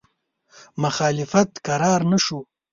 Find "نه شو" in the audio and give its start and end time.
2.11-2.39